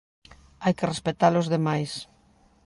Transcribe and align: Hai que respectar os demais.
Hai 0.63 0.73
que 0.77 0.89
respectar 0.91 1.33
os 1.41 1.47
demais. 1.55 1.91